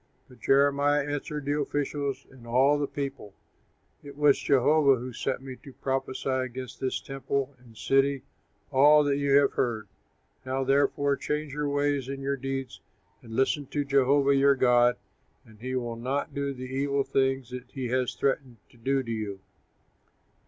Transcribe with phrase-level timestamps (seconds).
[0.27, 3.35] But Jeremiah answered the officials and all the people,
[4.01, 8.23] "It was Jehovah who sent me to prophesy against this temple and city
[8.71, 9.87] all that you have heard.
[10.43, 12.81] Now therefore change your ways and your deeds
[13.21, 14.97] and listen to Jehovah your God;
[15.45, 19.11] and he will not do the evil things that he has threatened to do to
[19.11, 19.39] you.